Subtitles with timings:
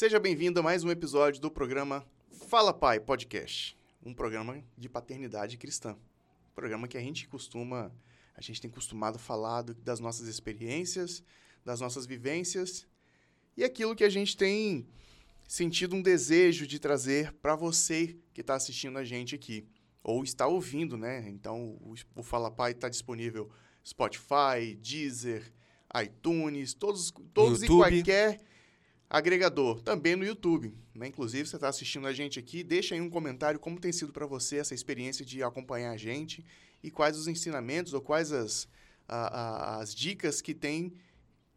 [0.00, 2.06] Seja bem-vindo a mais um episódio do programa
[2.48, 5.92] Fala Pai Podcast, um programa de paternidade cristã.
[5.92, 7.92] Um programa que a gente costuma,
[8.34, 11.22] a gente tem costumado falar do- das nossas experiências,
[11.62, 12.88] das nossas vivências
[13.54, 14.88] e aquilo que a gente tem
[15.46, 19.68] sentido um desejo de trazer para você que está assistindo a gente aqui
[20.02, 21.28] ou está ouvindo, né?
[21.28, 23.50] Então o, o Fala Pai está disponível
[23.86, 25.52] Spotify, Deezer,
[26.02, 27.96] iTunes, todos, todos e YouTube.
[27.96, 28.40] qualquer
[29.10, 30.72] agregador, também no YouTube.
[30.94, 31.08] Né?
[31.08, 34.24] Inclusive, você está assistindo a gente aqui, deixa aí um comentário como tem sido para
[34.24, 36.44] você essa experiência de acompanhar a gente
[36.82, 38.68] e quais os ensinamentos ou quais as,
[39.08, 39.26] a-
[39.76, 40.94] a- as dicas que tem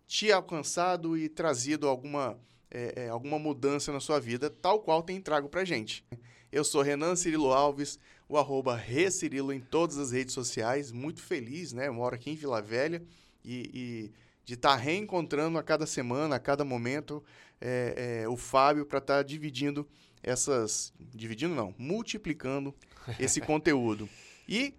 [0.08, 2.38] te alcançado e trazido alguma,
[2.72, 6.04] é, é, alguma mudança na sua vida, tal qual tem trago para gente.
[6.52, 7.98] Eu sou Renan Cirilo Alves,
[8.28, 11.90] o arroba Recirilo em todas as redes sociais, muito feliz, né?
[11.90, 13.02] Moro aqui em Vila Velha
[13.44, 14.12] e, e
[14.46, 17.24] de estar reencontrando a cada semana, a cada momento,
[17.60, 19.88] é, é, o Fábio para estar dividindo
[20.22, 20.94] essas.
[21.00, 22.74] Dividindo não, multiplicando
[23.20, 24.10] esse conteúdo.
[24.48, 24.74] E,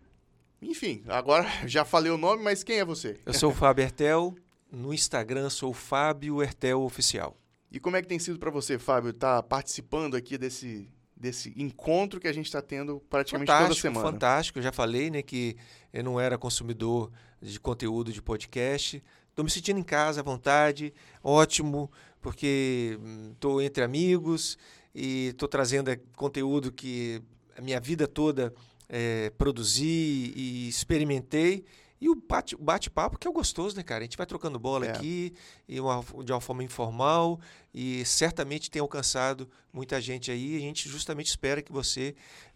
[0.60, 3.18] enfim, agora já falei o nome, mas quem é você?
[3.24, 4.34] Eu sou o Fábio Hertel.
[4.70, 7.36] No Instagram sou o Fábio Hertel Oficial.
[7.70, 12.20] E como é que tem sido para você, Fábio, estar participando aqui desse, desse encontro
[12.20, 14.10] que a gente está tendo praticamente toda Fantástico, semana?
[14.10, 14.58] fantástico.
[14.58, 15.56] Eu já falei né, que
[15.92, 19.02] eu não era consumidor de conteúdo de podcast.
[19.34, 21.90] Estou me sentindo em casa à vontade, ótimo,
[22.22, 22.96] porque
[23.32, 24.56] estou entre amigos
[24.94, 27.20] e estou trazendo eh, conteúdo que
[27.58, 28.55] a minha vida toda
[28.88, 31.64] eh, produzi e experimentei.
[32.00, 34.02] E o bate- o bate-papo que é o gostoso, né, cara?
[34.02, 34.90] A gente vai trocando bola É.
[34.92, 35.32] aqui
[35.68, 37.40] e uma- de uma forma informal
[37.74, 40.56] e certamente tem alcançado muita gente aí.
[40.56, 42.14] A gente justamente espera que você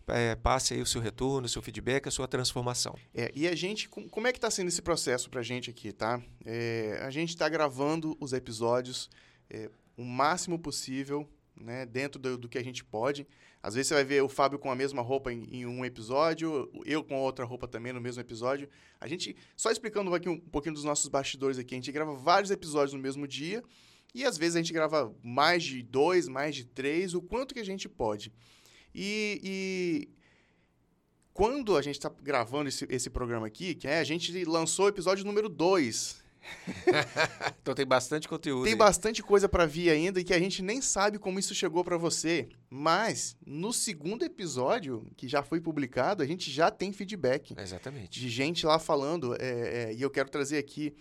[0.08, 2.94] eh, passe aí o seu retorno, o seu feedback, a sua transformação.
[3.14, 5.70] É, e a gente, com- como é que está sendo esse processo para a gente
[5.70, 6.22] aqui, tá?
[6.44, 9.08] É, a gente está gravando os episódios
[9.50, 11.28] é, o máximo possível,
[11.60, 13.26] né, dentro do, do que a gente pode.
[13.60, 16.70] Às vezes você vai ver o Fábio com a mesma roupa em, em um episódio,
[16.84, 18.68] eu com outra roupa também no mesmo episódio.
[19.00, 22.50] A gente, só explicando aqui um pouquinho dos nossos bastidores aqui, a gente grava vários
[22.52, 23.62] episódios no mesmo dia
[24.14, 27.60] e às vezes a gente grava mais de dois, mais de três, o quanto que
[27.60, 28.32] a gente pode.
[28.94, 30.08] E, e
[31.32, 34.88] quando a gente está gravando esse, esse programa aqui, que é, a gente lançou o
[34.88, 36.26] episódio número 2.
[37.60, 38.64] Então tem bastante conteúdo.
[38.64, 38.78] Tem aí.
[38.78, 41.98] bastante coisa para vir ainda e que a gente nem sabe como isso chegou para
[41.98, 42.48] você.
[42.70, 48.18] Mas no segundo episódio, que já foi publicado, a gente já tem feedback Exatamente.
[48.18, 49.34] de gente lá falando.
[49.38, 50.94] é, é, e eu quero trazer aqui.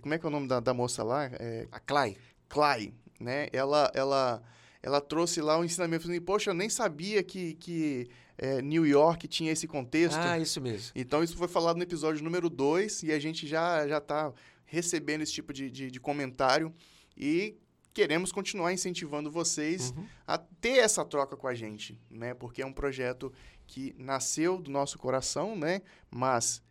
[0.00, 1.24] Como é que é o nome da, da moça lá?
[1.24, 2.16] É, A Clay.
[2.48, 3.48] Clay, né?
[3.52, 4.42] Ela, ela,
[4.84, 6.04] ela trouxe lá um ensinamento.
[6.04, 8.06] Falando, Poxa, eu nem sabia que, que
[8.36, 10.18] eh, New York tinha esse contexto.
[10.18, 10.92] Ah, isso mesmo.
[10.94, 14.30] Então, isso foi falado no episódio número 2 e a gente já já está
[14.66, 16.70] recebendo esse tipo de, de, de comentário
[17.16, 17.56] e
[17.94, 20.04] queremos continuar incentivando vocês Uhum.
[20.26, 22.34] a ter essa troca com a gente, né?
[22.34, 23.32] Porque é um projeto
[23.66, 25.80] que nasceu do nosso coração, né?
[26.10, 26.62] Mas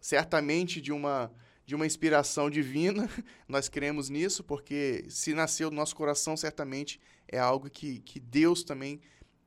[0.00, 1.30] certamente de uma
[1.66, 3.08] de uma inspiração divina,
[3.46, 6.98] nós cremos nisso, porque se nasceu do nosso coração, certamente
[7.30, 9.00] é algo que, que Deus também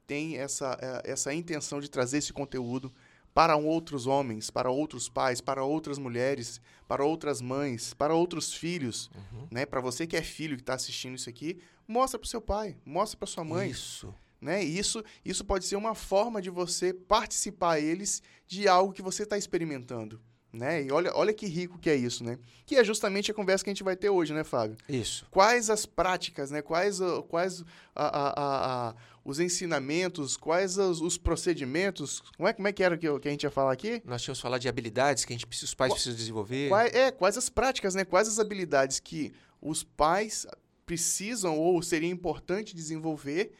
[0.07, 2.93] tem essa, eh, essa intenção de trazer esse conteúdo
[3.33, 9.09] para outros homens, para outros pais, para outras mulheres, para outras mães, para outros filhos,
[9.15, 9.47] Uhum.
[9.49, 9.65] né?
[9.65, 12.77] Para você que é filho que está assistindo isso aqui, mostra para o seu pai,
[12.85, 14.13] mostra para sua mãe, Isso.
[14.39, 14.63] né?
[14.63, 19.35] Isso, isso pode ser uma forma de você participar eles de algo que você está
[19.37, 20.21] experimentando,
[20.53, 20.83] né?
[20.83, 22.37] E olha, olha que rico que é isso, né?
[22.65, 24.77] Que é justamente a conversa que a gente vai ter hoje, né, Fábio?
[24.87, 25.25] Isso.
[25.31, 26.61] Quais as práticas, né?
[26.61, 27.63] Quais, o- quais
[27.95, 32.21] a- a- a- os ensinamentos, quais os, os procedimentos?
[32.37, 34.01] Como é, como é que era que, que a gente ia falar aqui?
[34.05, 36.69] Nós tínhamos falado de habilidades que a gente, os pais precisam desenvolver.
[36.69, 38.05] Quais, é, quais as práticas, né?
[38.05, 40.45] Quais as habilidades que os pais
[40.85, 43.53] precisam ou seria importante desenvolver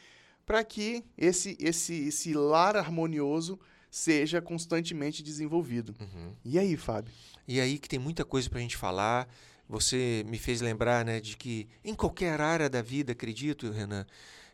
[0.45, 3.57] para que esse, esse, esse lar harmonioso
[3.93, 5.93] seja constantemente desenvolvido.
[5.99, 6.33] Uhum.
[6.43, 7.13] E aí, Fábio?
[7.47, 9.29] E aí que tem muita coisa pra gente falar.
[9.69, 14.03] Você me fez lembrar, né, de que em qualquer área da vida, acredito, Renan,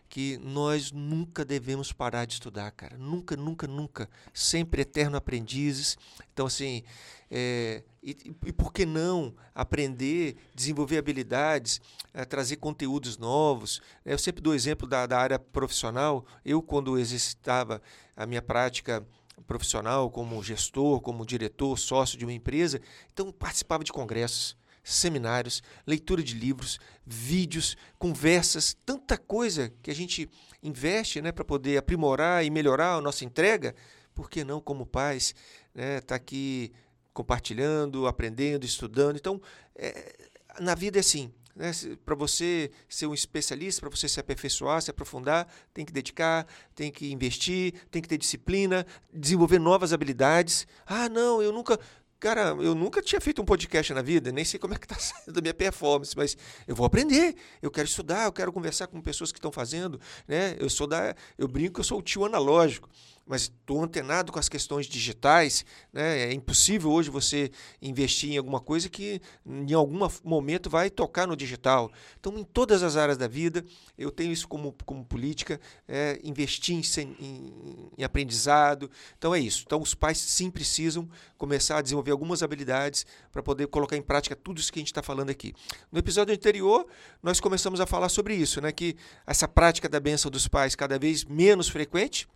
[0.09, 2.97] que nós nunca devemos parar de estudar, cara.
[2.97, 4.09] Nunca, nunca, nunca.
[4.33, 5.97] Sempre eterno aprendizes.
[6.33, 6.83] Então, assim,
[7.31, 11.79] é, e, e por que não aprender, desenvolver habilidades,
[12.13, 13.81] eh, trazer conteúdos novos?
[14.03, 16.25] Eu sempre dou exemplo da, da área profissional.
[16.43, 17.81] Eu, quando exercitava
[18.17, 19.05] a minha prática
[19.47, 22.81] profissional como gestor, como diretor, sócio de uma empresa,
[23.11, 30.29] então participava de congressos, seminários, leitura de livros, vídeos, conversas, tanta coisa que a gente
[30.63, 33.75] investe né, para poder aprimorar e melhorar a nossa entrega.
[34.13, 35.35] Por que não, como pais,
[35.73, 36.71] né, tá aqui
[37.13, 39.17] compartilhando, aprendendo, estudando?
[39.17, 39.41] Então,
[39.75, 41.31] é, na vida é assim.
[41.59, 41.71] Né?
[42.05, 46.89] Para você ser um especialista, para você se aperfeiçoar, se aprofundar, tem que dedicar, tem
[46.89, 50.65] que investir, tem que ter disciplina, desenvolver novas habilidades.
[50.85, 51.77] Ah, não, eu nunca.
[52.17, 54.95] Cara, eu nunca tinha feito um podcast na vida, nem sei como é que está
[54.95, 59.01] saindo a minha performance, mas eu vou aprender, eu quero estudar, eu quero conversar com
[59.01, 60.55] pessoas que estão fazendo, né?
[60.59, 62.89] Eu sou da, eu brinco eu sou o tio analógico
[63.29, 65.63] mas estou antenado com as questões digitais.
[65.93, 66.31] Né?
[66.31, 71.35] É impossível hoje você investir em alguma coisa que em algum momento vai tocar no
[71.37, 71.91] digital.
[72.19, 73.63] Então, em todas as áreas da vida,
[73.95, 76.81] eu tenho isso como, como política, é, investir em,
[77.19, 78.89] em, em aprendizado.
[79.15, 79.61] Então, é isso.
[79.63, 84.35] Então, os pais sim precisam começar a desenvolver algumas habilidades para poder colocar em prática
[84.35, 85.53] tudo isso que a gente está falando aqui.
[85.91, 86.87] No episódio anterior,
[87.21, 88.71] nós começamos a falar sobre isso, né?
[88.71, 88.95] que
[89.27, 92.27] essa prática da bênção dos pais cada vez menos frequente,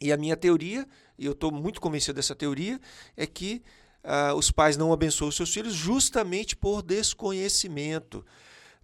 [0.00, 0.86] e a minha teoria,
[1.18, 2.80] e eu estou muito convencido dessa teoria,
[3.16, 3.62] é que
[4.04, 8.24] uh, os pais não abençoam seus filhos justamente por desconhecimento.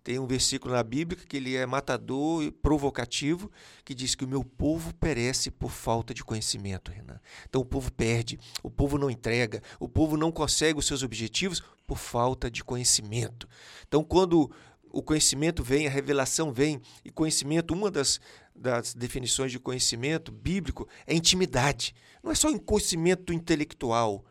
[0.09, 3.51] Tem um versículo na Bíblia que ele é matador e provocativo,
[3.85, 7.21] que diz que o meu povo perece por falta de conhecimento, Renan.
[7.47, 11.63] Então o povo perde, o povo não entrega, o povo não consegue os seus objetivos
[11.87, 13.47] por falta de conhecimento.
[13.87, 14.51] Então quando
[14.99, 18.21] o conhecimento vem, a revelação vem, e conhecimento, uma das,
[18.55, 21.95] das definições de conhecimento bíblico é intimidade.
[22.23, 24.25] Não é só um conhecimento intelectual,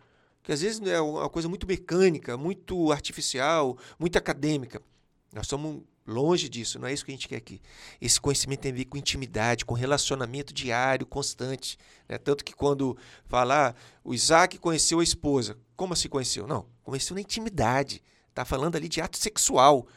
[0.43, 4.81] que às vezes é uma coisa muito mecânica, muito artificial, muito acadêmica.
[5.33, 7.61] Nós estamos longe disso, não é isso que a gente quer aqui.
[8.01, 11.77] Esse conhecimento tem a ver com intimidade, com relacionamento diário, constante.
[12.09, 12.17] Né?
[12.17, 15.57] Tanto que quando falar, ah, o Isaac conheceu a esposa.
[15.77, 16.45] Como se conheceu?
[16.45, 18.03] Não, conheceu na intimidade.
[18.29, 19.87] Está falando ali de ato sexual.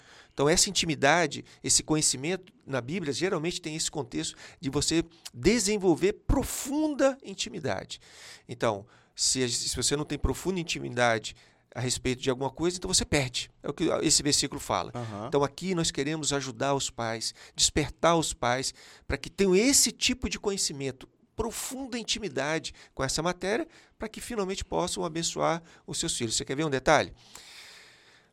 [0.40, 5.04] Então, essa intimidade, esse conhecimento na Bíblia, geralmente tem esse contexto de você
[5.34, 8.00] desenvolver profunda intimidade.
[8.48, 11.36] Então, se, se você não tem profunda intimidade
[11.74, 13.50] a respeito de alguma coisa, então você perde.
[13.62, 14.90] É o que esse versículo fala.
[14.94, 15.26] Uhum.
[15.26, 18.72] Então, aqui nós queremos ajudar os pais, despertar os pais
[19.06, 21.06] para que tenham esse tipo de conhecimento,
[21.36, 26.34] profunda intimidade com essa matéria, para que finalmente possam abençoar os seus filhos.
[26.34, 27.12] Você quer ver um detalhe?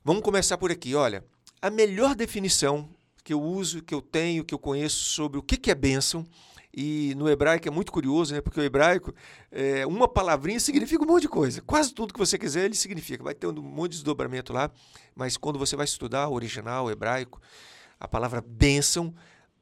[0.06, 0.96] Vamos começar por aqui.
[0.96, 1.22] Olha,
[1.62, 2.90] a melhor definição
[3.24, 6.26] que eu uso, que eu tenho, que eu conheço sobre o que é bênção,
[6.80, 8.40] e no hebraico é muito curioso, né?
[8.40, 9.12] porque o hebraico,
[9.52, 11.60] é, uma palavrinha significa um monte de coisa.
[11.62, 13.24] Quase tudo que você quiser ele significa.
[13.24, 14.72] Vai ter um monte de desdobramento lá,
[15.16, 17.42] mas quando você vai estudar o original, o hebraico,
[18.00, 19.12] a palavra bênção,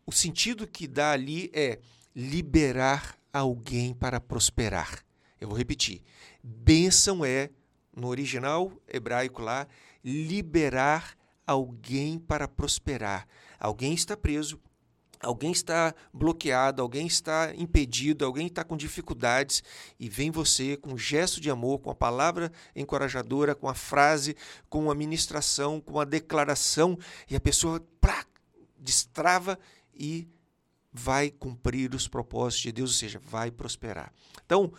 [0.05, 1.79] o sentido que dá ali é
[2.13, 5.03] liberar alguém para prosperar.
[5.39, 6.01] Eu vou repetir.
[6.43, 7.49] Bênção é,
[7.95, 9.67] no original hebraico lá,
[10.03, 11.15] liberar
[11.45, 13.27] alguém para prosperar.
[13.59, 14.59] Alguém está preso,
[15.19, 19.63] alguém está bloqueado, alguém está impedido, alguém está com dificuldades
[19.99, 24.35] e vem você com um gesto de amor, com a palavra encorajadora, com a frase,
[24.69, 26.97] com a ministração, com a declaração
[27.29, 28.25] e a pessoa plá,
[28.77, 29.57] destrava
[29.93, 30.27] e
[30.91, 34.13] vai cumprir os propósitos de Deus, ou seja, vai prosperar.
[34.45, 34.71] Então,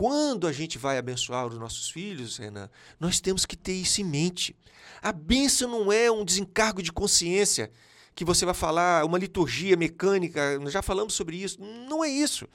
[0.00, 4.04] quando a gente vai abençoar os nossos filhos, Renan, nós temos que ter isso em
[4.04, 4.56] mente.
[5.02, 7.70] A bênção não é um desencargo de consciência
[8.14, 11.60] que você vai falar, uma liturgia mecânica, nós já falamos sobre isso.
[11.60, 12.48] Não é isso.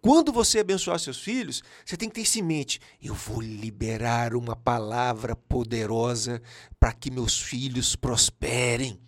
[0.00, 2.80] Quando você abençoar seus filhos, você tem que ter isso em mente.
[3.02, 6.40] Eu vou liberar uma palavra poderosa
[6.80, 8.98] para que meus filhos prosperem,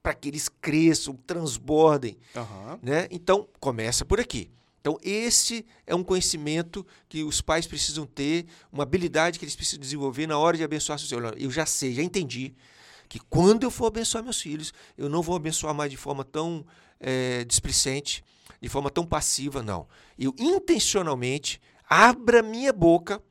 [0.00, 2.16] para que eles cresçam, transbordem.
[2.36, 2.78] Uhum.
[2.80, 3.08] Né?
[3.10, 4.52] Então, começa por aqui.
[4.84, 9.80] Então, esse é um conhecimento que os pais precisam ter, uma habilidade que eles precisam
[9.80, 11.32] desenvolver na hora de abençoar seus filhos.
[11.38, 12.54] Eu já sei, já entendi
[13.08, 16.66] que quando eu for abençoar meus filhos, eu não vou abençoar mais de forma tão
[17.00, 18.22] é, displicente,
[18.60, 19.88] de forma tão passiva, não.
[20.18, 23.22] Eu intencionalmente abra minha boca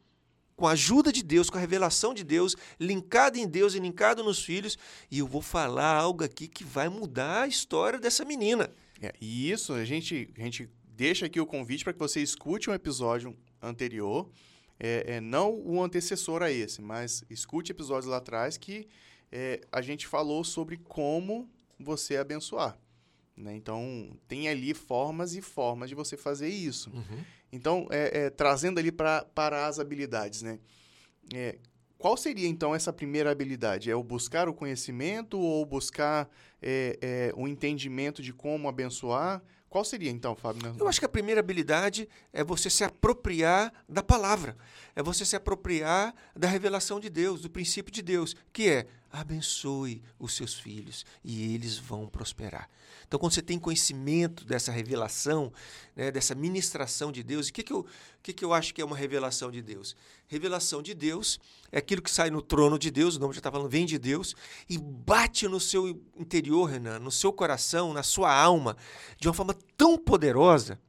[0.55, 4.23] com a ajuda de Deus, com a revelação de Deus, linkado em Deus e linkado
[4.23, 4.75] nos filhos,
[5.11, 8.71] e eu vou falar algo aqui que vai mudar a história dessa menina.
[8.99, 12.69] É, e isso a gente, a gente deixa aqui o convite para que você escute
[12.69, 14.29] um episódio anterior,
[14.79, 18.87] é, é, não o antecessor a esse, mas escute episódios lá atrás que
[19.31, 22.77] é, a gente falou sobre como você abençoar.
[23.35, 23.55] Né?
[23.55, 26.91] Então, tem ali formas e formas de você fazer isso.
[26.91, 27.23] Uhum.
[27.51, 30.59] Então, é, é, trazendo ali pra, para as habilidades, né?
[31.33, 31.57] É,
[31.97, 33.89] qual seria, então, essa primeira habilidade?
[33.89, 36.29] É o buscar o conhecimento ou buscar
[37.35, 39.41] o entendimento de como abençoar?
[39.73, 40.75] Qual seria então, Fábio?
[40.79, 44.55] Eu acho que a primeira habilidade é você se apropriar da palavra,
[44.95, 50.01] é você se apropriar da revelação de Deus, do princípio de Deus, que é abençoe
[50.17, 52.67] os seus filhos e eles vão prosperar.
[53.07, 55.53] Então, quando você tem conhecimento dessa revelação,
[55.95, 57.85] né, dessa ministração de Deus, o que, que, eu,
[58.23, 59.95] que, que eu acho que é uma revelação de Deus?
[60.27, 61.39] Revelação de Deus
[61.71, 63.99] é aquilo que sai no trono de Deus, o nome já está falando, vem de
[63.99, 64.35] Deus,
[64.67, 68.75] e bate no seu interior, Renan, no seu coração, na sua alma,
[69.19, 70.81] de uma forma tão poderosa,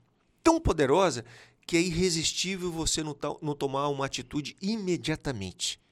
[0.43, 1.26] tão poderosa,
[1.66, 5.83] que é irresistível você não, não tomar uma atitude imediatamente.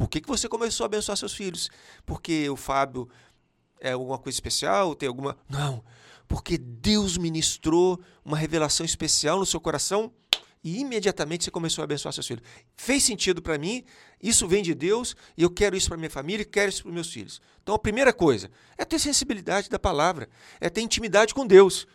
[0.00, 1.68] Por que, que você começou a abençoar seus filhos?
[2.06, 3.06] Porque o Fábio
[3.78, 4.94] é alguma coisa especial?
[4.94, 5.36] Tem alguma.
[5.46, 5.84] Não.
[6.26, 10.10] Porque Deus ministrou uma revelação especial no seu coração
[10.64, 12.42] e imediatamente você começou a abençoar seus filhos.
[12.74, 13.84] Fez sentido para mim,
[14.22, 16.92] isso vem de Deus e eu quero isso para minha família e quero isso para
[16.92, 17.38] meus filhos.
[17.62, 21.86] Então a primeira coisa é ter sensibilidade da palavra, é ter intimidade com Deus.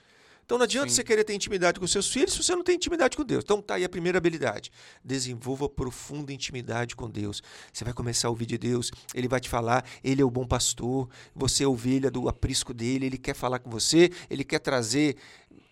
[0.46, 0.96] Então não adianta Sim.
[0.96, 3.44] você querer ter intimidade com seus filhos se você não tem intimidade com Deus.
[3.44, 4.72] Então tá aí a primeira habilidade.
[5.04, 7.42] Desenvolva profunda intimidade com Deus.
[7.74, 10.46] Você vai começar a ouvir de Deus, ele vai te falar, ele é o bom
[10.46, 15.18] pastor, você é ovelha do aprisco dele, ele quer falar com você, ele quer trazer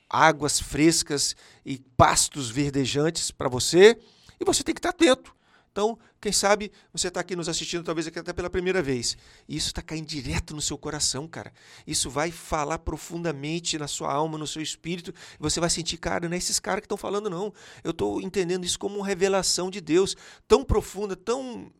[0.09, 3.97] águas frescas e pastos verdejantes para você,
[4.39, 5.35] e você tem que estar atento.
[5.73, 9.17] Então, quem sabe você está aqui nos assistindo, talvez até pela primeira vez.
[9.49, 11.51] E isso está caindo direto no seu coração, cara.
[11.87, 15.11] Isso vai falar profundamente na sua alma, no seu espírito.
[15.39, 17.51] Você vai sentir, cara, não é esses caras que estão falando, não.
[17.83, 20.15] Eu estou entendendo isso como uma revelação de Deus
[20.47, 21.73] tão profunda, tão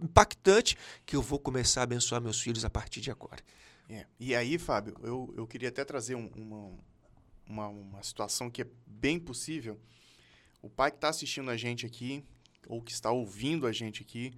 [0.00, 3.42] impactante, que eu vou começar a abençoar meus filhos a partir de agora.
[3.90, 4.06] É.
[4.20, 6.78] E aí, Fábio, eu, eu queria até trazer um, uma,
[7.44, 9.80] uma, uma situação que é bem possível.
[10.62, 12.24] O pai que está assistindo a gente aqui,
[12.66, 14.32] ou que está ouvindo a gente aqui,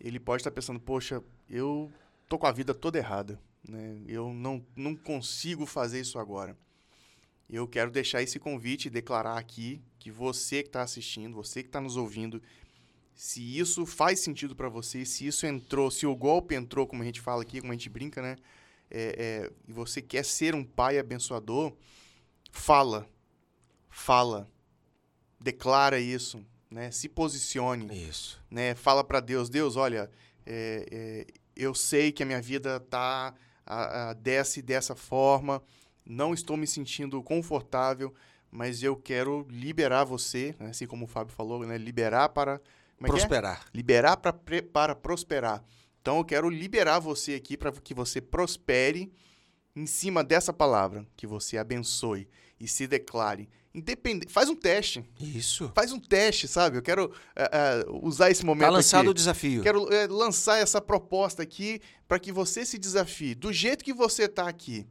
[0.00, 1.90] ele pode estar pensando, poxa, eu
[2.28, 4.00] tô com a vida toda errada, né?
[4.06, 6.56] Eu não, não consigo fazer isso agora.
[7.48, 11.68] Eu quero deixar esse convite e declarar aqui que você que está assistindo, você que
[11.68, 12.42] está nos ouvindo,
[13.14, 17.04] se isso faz sentido para você, se isso entrou, se o golpe entrou, como a
[17.04, 18.36] gente fala aqui, como a gente brinca, né?
[18.90, 21.72] É, é, e você quer ser um pai abençoador,
[22.50, 23.08] fala,
[23.88, 24.50] fala,
[25.40, 26.90] declara isso, né?
[26.90, 28.08] Se posicione.
[28.08, 28.42] Isso.
[28.50, 28.74] Né?
[28.74, 30.10] Fala para Deus, Deus, olha,
[30.46, 35.62] é, é, eu sei que a minha vida tá a, a, desce dessa forma,
[36.04, 38.12] não estou me sentindo confortável,
[38.50, 40.70] mas eu quero liberar você, né?
[40.70, 41.78] assim como o Fábio falou, né?
[41.78, 43.64] Liberar para é, é prosperar.
[43.72, 44.32] Liberar para
[44.72, 45.64] para prosperar.
[46.00, 49.12] Então eu quero liberar você aqui para que você prospere
[49.74, 54.32] em cima dessa palavra, que você abençoe e se declare independente.
[54.32, 55.04] Faz um teste.
[55.18, 55.70] Isso.
[55.74, 56.78] Faz um teste, sabe?
[56.78, 58.68] Eu quero uh, uh, usar esse momento.
[58.68, 59.10] Tá lançado aqui.
[59.10, 59.62] o desafio.
[59.62, 63.34] Quero uh, lançar essa proposta aqui para que você se desafie.
[63.34, 64.86] Do jeito que você tá aqui.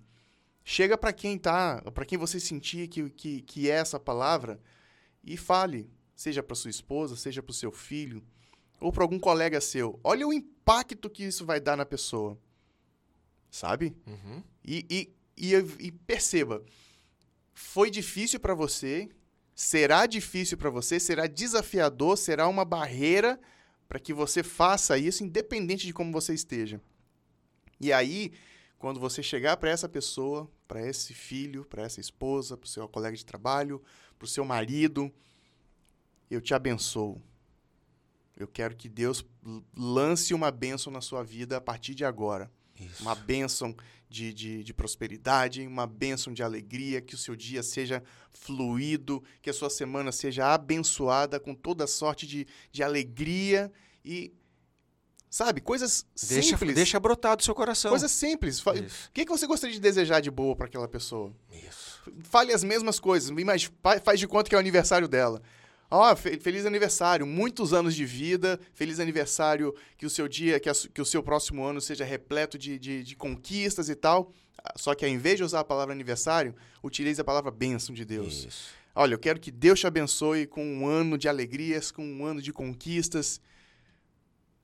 [0.63, 4.59] Chega para quem tá, para quem você sentir que, que, que é essa palavra
[5.23, 5.89] e fale.
[6.15, 8.23] Seja para sua esposa, seja para o seu filho,
[8.79, 10.00] ou para algum colega seu.
[10.03, 12.38] Olha o impacto que isso vai dar na pessoa.
[13.50, 13.95] Sabe?
[14.05, 14.43] Uhum.
[14.63, 16.63] E, e, e, e perceba
[17.53, 19.10] foi difícil para você,
[19.53, 23.39] será difícil para você, será desafiador, será uma barreira
[23.88, 26.81] para que você faça isso, independente de como você esteja.
[27.79, 28.31] E aí,
[28.79, 32.88] quando você chegar para essa pessoa, para esse filho, para essa esposa, para o seu
[32.88, 33.81] colega de trabalho,
[34.17, 35.12] para o seu marido,
[36.29, 37.22] eu te abençoo.
[38.38, 39.25] Eu quero que Deus
[39.75, 42.50] lance uma bênção na sua vida a partir de agora.
[42.79, 43.03] Isso.
[43.03, 43.75] Uma bênção
[44.11, 49.49] de, de, de, prosperidade, uma bênção de alegria, que o seu dia seja fluido, que
[49.49, 53.71] a sua semana seja abençoada com toda sorte de, de alegria
[54.03, 54.33] e.
[55.29, 56.75] Sabe, coisas deixa, simples.
[56.75, 57.91] Deixa brotar do seu coração.
[57.91, 58.57] Coisas simples.
[58.57, 59.07] Isso.
[59.07, 61.33] O que, que você gostaria de desejar de boa para aquela pessoa?
[61.49, 62.01] Isso.
[62.23, 63.71] Fale as mesmas coisas, mas
[64.03, 65.41] faz de conta que é o aniversário dela.
[65.93, 70.69] Ó, oh, feliz aniversário, muitos anos de vida, feliz aniversário, que o seu dia, que,
[70.69, 74.31] a, que o seu próximo ano seja repleto de, de, de, conquistas e tal.
[74.77, 78.45] Só que ao invés de usar a palavra aniversário, utilize a palavra bênção de Deus.
[78.45, 78.69] Isso.
[78.95, 82.41] Olha, eu quero que Deus te abençoe com um ano de alegrias, com um ano
[82.41, 83.41] de conquistas.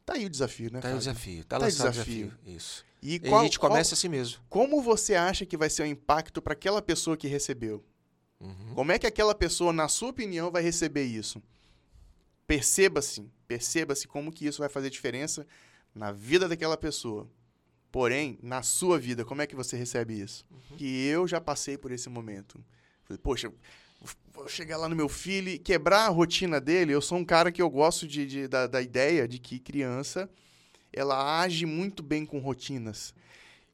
[0.05, 0.79] Tá aí o desafio, né?
[0.79, 2.27] Tá aí o desafio, tá, tá lançado o desafio.
[2.27, 2.55] desafio.
[2.55, 2.85] Isso.
[3.01, 4.39] E, qual, e a gente começa qual, assim mesmo.
[4.47, 7.83] Como você acha que vai ser o impacto para aquela pessoa que recebeu?
[8.39, 8.73] Uhum.
[8.75, 11.41] Como é que aquela pessoa, na sua opinião, vai receber isso?
[12.45, 15.45] Perceba-se, perceba-se como que isso vai fazer diferença
[15.93, 17.27] na vida daquela pessoa.
[17.91, 20.45] Porém, na sua vida, como é que você recebe isso?
[20.51, 20.77] Uhum.
[20.77, 22.63] Que eu já passei por esse momento.
[23.23, 23.51] Poxa,
[24.33, 26.93] vou chegar lá no meu filho e quebrar a rotina dele.
[26.93, 30.29] Eu sou um cara que eu gosto de, de da, da ideia de que criança
[30.93, 33.13] ela age muito bem com rotinas.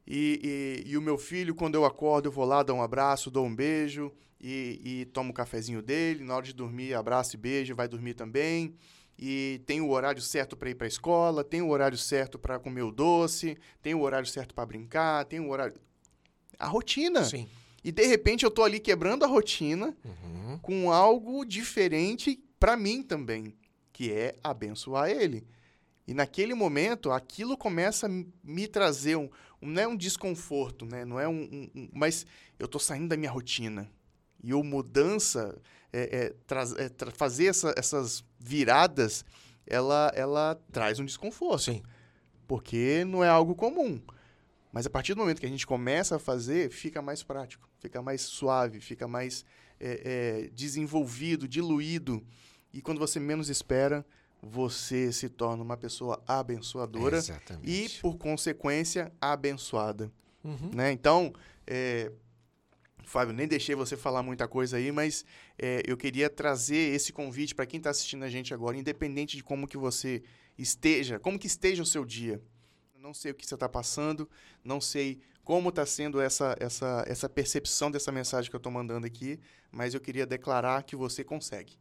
[0.06, 3.30] E, e, e, o meu filho, quando eu acordo, eu vou lá, dou um abraço,
[3.30, 4.12] dou um beijo
[4.46, 6.22] e, e tomo o um cafezinho dele.
[6.22, 8.74] Na hora de dormir, abraço e beijo, vai dormir também.
[9.18, 12.58] e tem o horário certo para ir para a escola, tem o horário certo para
[12.58, 15.74] comer o doce, tem o horário certo para brincar, tem o horário
[16.58, 17.24] a rotina.
[17.24, 17.48] Sim.
[17.82, 20.58] E de repente eu tô ali quebrando a rotina Uhum.
[20.58, 23.54] com algo diferente para mim também,
[23.92, 25.46] que é abençoar ele.
[26.06, 28.10] E naquele momento, aquilo começa a
[28.42, 29.28] me trazer um,
[29.62, 31.04] um- não é um desconforto, né?
[31.04, 32.26] Não é um, um- um- mas
[32.58, 33.88] eu tô saindo da minha rotina.
[34.44, 35.56] E o mudança,
[35.92, 39.24] é, é, traz- é, tra- fazer essa- essas viradas,
[39.66, 41.82] ela, ela traz um desconforto Sim.
[42.46, 44.00] porque não é algo comum.
[44.70, 48.02] Mas a partir do momento que a gente começa a fazer, fica mais prático, fica
[48.02, 49.44] mais suave, fica mais
[49.80, 52.22] é, é, desenvolvido, diluído.
[52.72, 54.04] E quando você menos espera,
[54.42, 58.00] você se torna uma pessoa abençoadora e, Exatamente.
[58.00, 60.12] por consequência, abençoada.
[60.42, 60.70] Uhum.
[60.74, 60.92] Né?
[60.92, 61.32] Então,
[61.66, 62.10] é,
[63.08, 65.24] Fábio, nem deixei você falar muita coisa aí, mas
[65.58, 69.42] é, eu queria trazer esse convite para quem está assistindo a gente agora, independente de
[69.42, 70.22] como que você
[70.56, 72.42] esteja, como que esteja o seu dia.
[72.98, 74.28] Não sei o que você está passando,
[74.64, 79.06] não sei como está sendo essa, essa, essa percepção dessa mensagem que eu estou mandando
[79.06, 79.38] aqui,
[79.70, 81.78] mas eu queria declarar que você consegue.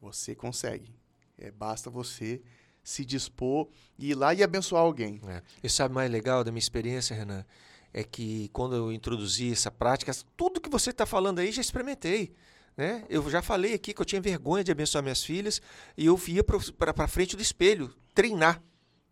[0.00, 0.94] Você consegue.
[1.36, 2.40] É, basta você
[2.82, 3.68] se dispor
[3.98, 5.20] e ir lá e abençoar alguém.
[5.28, 5.42] É.
[5.62, 7.44] E sabe mais legal da minha experiência, Renan?
[7.92, 12.32] É que quando eu introduzi essa prática, tudo que você está falando aí já experimentei.
[12.76, 13.04] Né?
[13.08, 15.60] Eu já falei aqui que eu tinha vergonha de abençoar minhas filhas
[15.96, 18.62] e eu ia para frente do espelho treinar.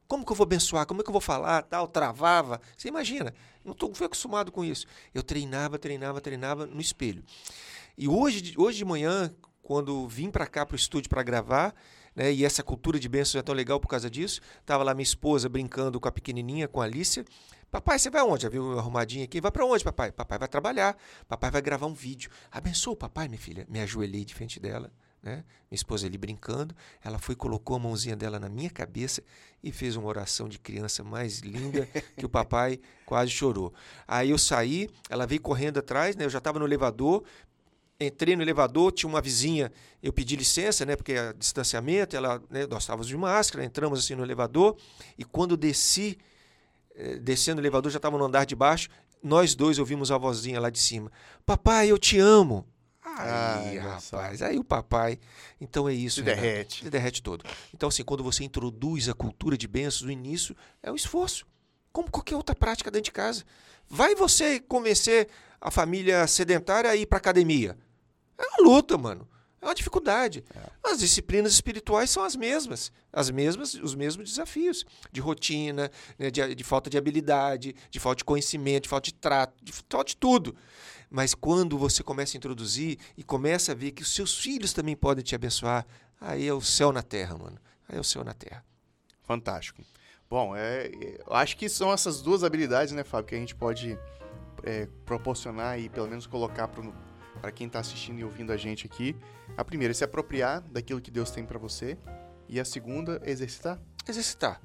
[0.06, 0.86] Como que eu vou abençoar?
[0.86, 1.62] Como é que eu vou falar?
[1.62, 2.60] Tal, travava.
[2.76, 3.34] Você imagina?
[3.62, 4.86] Não tô, fui acostumado com isso.
[5.12, 7.22] Eu treinava, treinava, treinava no espelho.
[7.96, 11.74] E hoje, hoje de manhã, quando vim para cá para o estúdio para gravar,
[12.16, 15.02] né, e essa cultura de bênçãos é tão legal por causa disso, tava lá minha
[15.02, 17.22] esposa brincando com a pequenininha, com a Alicia.
[17.70, 18.44] Papai, você vai aonde?
[18.44, 19.40] Já viu arrumadinho aqui?
[19.40, 20.10] Vai para onde, papai?
[20.10, 20.96] Papai vai trabalhar.
[21.28, 22.30] Papai vai gravar um vídeo.
[22.50, 23.66] Abençoa o papai, minha filha.
[23.68, 24.90] Me ajoelhei de frente dela,
[25.22, 25.44] né?
[25.70, 26.74] Minha esposa ali brincando.
[27.04, 29.22] Ela foi, colocou a mãozinha dela na minha cabeça
[29.62, 33.74] e fez uma oração de criança mais linda que o papai quase chorou.
[34.06, 36.24] Aí eu saí, ela veio correndo atrás, né?
[36.24, 37.22] Eu já estava no elevador,
[38.00, 39.70] entrei no elevador, tinha uma vizinha,
[40.02, 44.14] eu pedi licença, né, porque é distanciamento, ela, né, nós estávamos de máscara, entramos assim
[44.14, 44.76] no elevador,
[45.18, 46.16] e quando desci,
[47.20, 48.88] descendo o elevador, já estava no andar de baixo,
[49.22, 51.10] nós dois ouvimos a vozinha lá de cima,
[51.44, 52.66] papai, eu te amo.
[53.02, 55.18] Aí, Ai, rapaz, aí o papai,
[55.60, 56.16] então é isso.
[56.16, 56.40] Se Renan.
[56.40, 56.84] derrete.
[56.84, 57.44] Se derrete todo.
[57.74, 61.44] Então, assim, quando você introduz a cultura de bênçãos no início, é um esforço.
[61.92, 63.44] Como qualquer outra prática dentro de casa.
[63.88, 65.28] Vai você convencer
[65.60, 67.76] a família sedentária a ir para academia.
[68.36, 69.26] É uma luta, mano.
[69.60, 70.44] É uma dificuldade.
[70.84, 72.92] As disciplinas espirituais são as mesmas.
[73.12, 74.84] As mesmas, os mesmos desafios.
[75.10, 79.14] De rotina, né, de, de falta de habilidade, de falta de conhecimento, de falta de
[79.14, 80.54] trato, de falta de tudo.
[81.10, 84.94] Mas quando você começa a introduzir e começa a ver que os seus filhos também
[84.94, 85.86] podem te abençoar,
[86.20, 87.58] aí é o céu na terra, mano.
[87.88, 88.64] Aí é o céu na terra.
[89.24, 89.82] Fantástico.
[90.30, 93.54] Bom, é, é, eu acho que são essas duas habilidades, né, Fábio, que a gente
[93.54, 93.98] pode
[94.62, 96.82] é, proporcionar e pelo menos colocar para
[97.52, 99.16] quem está assistindo e ouvindo a gente aqui.
[99.56, 101.96] A primeira é se apropriar daquilo que Deus tem para você.
[102.48, 103.78] E a segunda, exercitar.
[104.08, 104.60] Exercitar.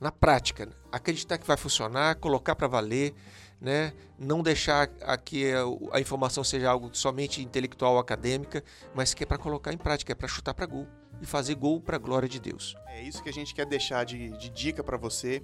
[0.00, 3.14] Na prática, acreditar que vai funcionar, colocar para valer,
[3.60, 3.92] né?
[4.18, 5.62] não deixar a que a,
[5.92, 8.62] a informação seja algo somente intelectual ou acadêmica,
[8.94, 10.86] mas que é para colocar em prática, é para chutar para gol
[11.20, 12.76] e fazer gol para a glória de Deus.
[12.86, 15.42] É isso que a gente quer deixar de, de dica para você,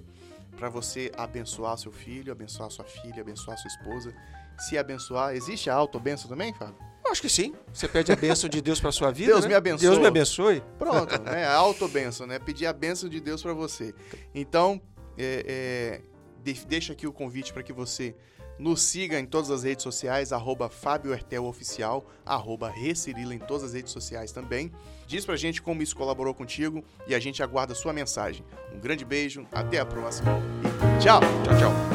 [0.55, 4.15] para você abençoar seu filho, abençoar sua filha, abençoar sua esposa.
[4.57, 6.75] Se abençoar, existe a auto-benção também, Fábio?
[7.05, 7.53] Eu acho que sim.
[7.71, 9.31] Você pede a bênção de Deus para sua vida.
[9.31, 9.49] Deus né?
[9.49, 9.87] me abençoe.
[9.87, 10.63] Deus me abençoe.
[10.79, 11.45] Pronto, né?
[11.45, 12.39] A auto-benção, né?
[12.39, 13.93] Pedir a benção de Deus para você.
[14.33, 14.81] Então,
[15.17, 16.01] é, é,
[16.43, 18.15] de- deixa aqui o convite para que você
[18.57, 21.13] nos siga em todas as redes sociais, arroba Fábio
[21.43, 24.71] Oficial, arroba Recirila em todas as redes sociais também.
[25.05, 28.43] Diz pra gente como isso colaborou contigo e a gente aguarda a sua mensagem.
[28.73, 31.19] Um grande beijo, até a próxima e tchau!
[31.43, 31.94] Tchau, tchau.